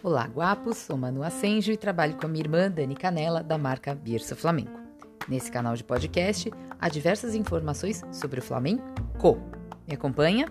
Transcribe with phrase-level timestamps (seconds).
[0.00, 0.76] Olá, guapos!
[0.76, 4.78] Sou Manu Ascenjo e trabalho com a minha irmã Dani Canela, da marca Birsa Flamenco.
[5.28, 8.84] Nesse canal de podcast, há diversas informações sobre o flamenco.
[9.88, 10.46] Me acompanha?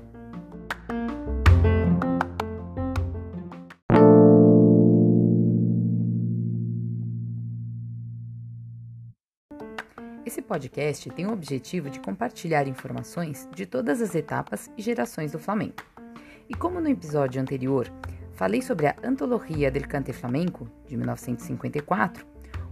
[10.26, 15.40] Esse podcast tem o objetivo de compartilhar informações de todas as etapas e gerações do
[15.40, 15.76] Flamengo.
[16.50, 17.90] E como no episódio anterior
[18.38, 22.24] falei sobre a Antologia del Cante Flamenco, de 1954,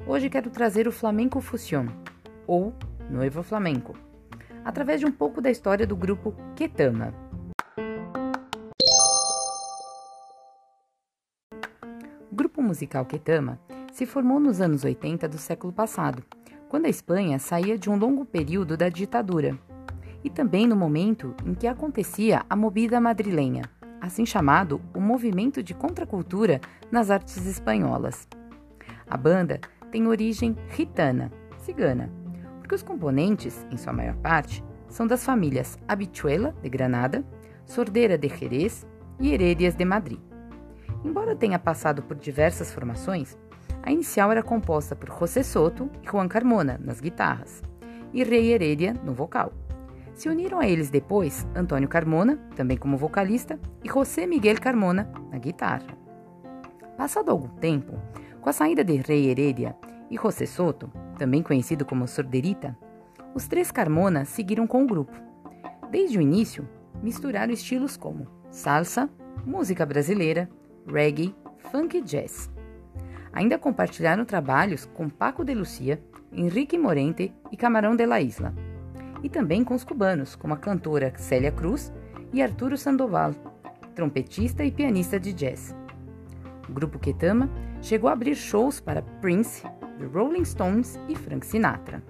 [0.05, 1.87] hoje quero trazer o Flamenco Fusion,
[2.45, 2.71] ou
[3.09, 3.97] Noivo Flamenco,
[4.63, 7.11] através de um pouco da história do grupo Ketama.
[12.31, 13.59] O grupo musical Ketama
[13.91, 16.23] se formou nos anos 80 do século passado
[16.69, 19.57] quando a Espanha saía de um longo período da ditadura,
[20.23, 23.63] e também no momento em que acontecia a movida madrilenha,
[24.05, 26.61] assim chamado o movimento de contracultura
[26.91, 28.27] nas artes espanholas.
[29.09, 29.59] A banda
[29.91, 32.11] tem origem ritana, cigana,
[32.59, 37.25] porque os componentes, em sua maior parte, são das famílias Habituela de Granada,
[37.65, 38.85] Sordeira de Jerez
[39.19, 40.19] e Herédias de Madrid.
[41.03, 43.37] Embora tenha passado por diversas formações,
[43.81, 47.63] a inicial era composta por José Soto e Juan Carmona nas guitarras
[48.13, 49.51] e Rei Heredia no vocal.
[50.15, 55.37] Se uniram a eles depois Antônio Carmona, também como vocalista, e José Miguel Carmona na
[55.37, 55.97] guitarra.
[56.97, 57.99] Passado algum tempo,
[58.39, 59.75] com a saída de Rei Heredia
[60.09, 62.77] e José Soto, também conhecido como Sorderita,
[63.33, 65.11] os três Carmona seguiram com o grupo.
[65.91, 66.65] Desde o início,
[67.03, 69.09] misturaram estilos como salsa,
[69.45, 70.49] música brasileira,
[70.87, 72.49] reggae, funk e jazz.
[73.33, 78.53] Ainda compartilharam trabalhos com Paco de Lucia, Henrique Morente e Camarão de la Isla.
[79.25, 81.91] E também com os cubanos, como a cantora Célia Cruz
[82.31, 83.31] e Arturo Sandoval,
[83.95, 85.75] trompetista e pianista de jazz.
[86.69, 87.49] O grupo Ketama
[87.81, 89.63] chegou a abrir shows para Prince,
[89.97, 92.03] The Rolling Stones e Frank Sinatra.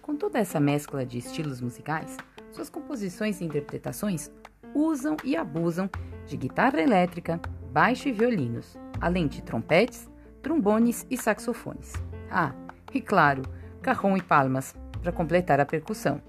[0.00, 2.16] Com toda essa mescla de estilos musicais,
[2.52, 4.30] suas composições e interpretações
[4.72, 5.90] usam e abusam
[6.28, 7.40] de guitarra elétrica,
[7.72, 10.08] baixo e violinos, além de trompetes,
[10.40, 11.92] trombones e saxofones.
[12.30, 12.54] Ah,
[12.92, 13.42] e claro,
[13.82, 16.20] carrom e palmas para completar a percussão.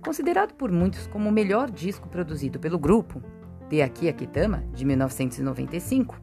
[0.00, 3.20] Considerado por muitos como o melhor disco produzido pelo grupo,
[3.68, 6.16] De Aqui a Kitama, de 1995,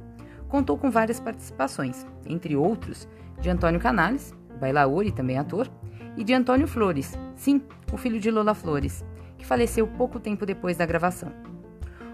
[0.47, 3.07] contou com várias participações, entre outros
[3.39, 5.69] de Antônio Canales, bailaor e também ator,
[6.15, 7.61] e de Antônio Flores, sim,
[7.91, 9.05] o filho de Lola Flores,
[9.37, 11.31] que faleceu pouco tempo depois da gravação.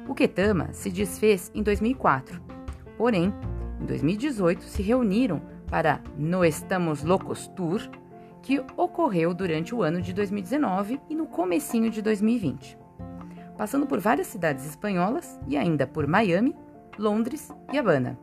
[0.07, 2.41] O Ketama se desfez em 2004,
[2.97, 3.31] porém,
[3.79, 7.81] em 2018, se reuniram para No Estamos Locos Tour,
[8.43, 12.77] que ocorreu durante o ano de 2019 e no comecinho de 2020,
[13.57, 16.53] passando por várias cidades espanholas e ainda por Miami,
[16.99, 18.19] Londres e Havana.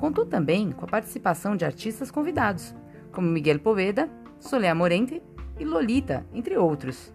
[0.00, 2.74] Contou também com a participação de artistas convidados,
[3.12, 4.10] como Miguel Poveda,
[4.40, 5.22] Soleá Morente
[5.58, 7.14] e Lolita, entre outros.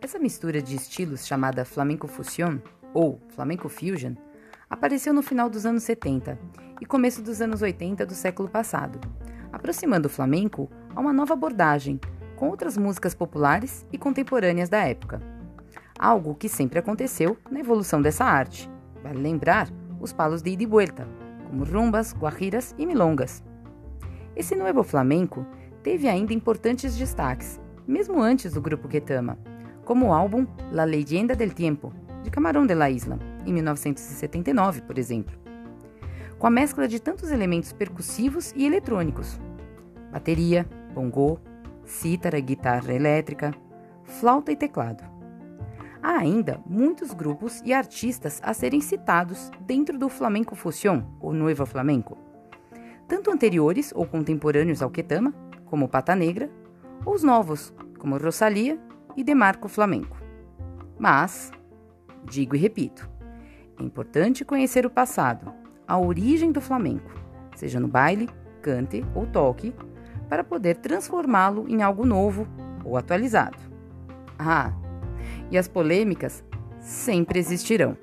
[0.00, 2.58] Essa mistura de estilos chamada Flamenco Fusion
[2.92, 4.14] ou Flamenco Fusion
[4.68, 6.36] apareceu no final dos anos 70
[6.80, 9.00] e começo dos anos 80 do século passado,
[9.52, 12.00] aproximando o flamenco a uma nova abordagem,
[12.36, 15.22] com outras músicas populares e contemporâneas da época.
[15.98, 18.68] Algo que sempre aconteceu na evolução dessa arte.
[19.02, 19.68] Vale lembrar
[20.00, 21.06] os palos de ida e vuelta,
[21.48, 23.42] como rumbas, guajiras e milongas.
[24.34, 25.46] Esse novo flamenco
[25.82, 29.38] teve ainda importantes destaques, mesmo antes do grupo Ketama,
[29.84, 31.92] como o álbum La Leyenda del Tiempo,
[32.22, 35.43] de Camarão de la Isla, em 1979, por exemplo.
[36.44, 39.40] Com a mescla de tantos elementos percussivos e eletrônicos:
[40.12, 41.38] bateria, bongô,
[41.86, 43.54] cítara, guitarra elétrica,
[44.02, 45.02] flauta e teclado.
[46.02, 51.64] Há ainda muitos grupos e artistas a serem citados dentro do Flamenco Fusion, ou Noiva
[51.64, 52.18] Flamenco,
[53.08, 55.32] tanto anteriores ou contemporâneos ao Ketama,
[55.64, 56.50] como Pata Negra,
[57.06, 58.78] ou os novos, como Rosalia
[59.16, 60.18] e Demarco Flamenco.
[60.98, 61.50] Mas,
[62.22, 63.08] digo e repito,
[63.80, 67.10] é importante conhecer o passado, a origem do flamenco,
[67.54, 68.28] seja no baile,
[68.62, 69.74] cante ou toque,
[70.28, 72.46] para poder transformá-lo em algo novo
[72.84, 73.58] ou atualizado.
[74.38, 74.72] Ah,
[75.50, 76.42] e as polêmicas
[76.80, 77.96] sempre existirão.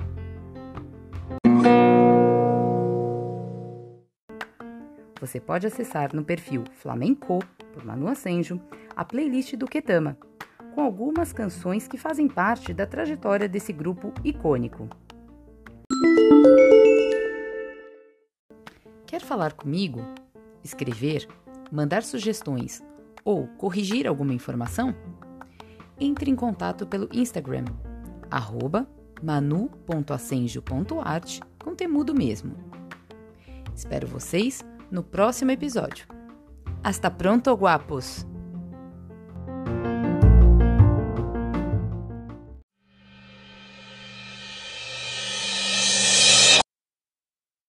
[5.20, 7.40] Você pode acessar no perfil Flamenco,
[7.74, 8.60] por Manu Ascenjo,
[8.96, 10.18] a playlist do Ketama,
[10.74, 14.90] com algumas canções que fazem parte da trajetória desse grupo icônico.
[19.12, 20.00] Quer falar comigo?
[20.64, 21.28] Escrever?
[21.70, 22.82] Mandar sugestões
[23.26, 24.96] ou corrigir alguma informação?
[26.00, 27.66] Entre em contato pelo Instagram,
[28.30, 28.88] arroba
[29.22, 32.56] manu.acenjo.art com temudo mesmo.
[33.76, 36.08] Espero vocês no próximo episódio.
[36.82, 38.26] Hasta pronto, guapos!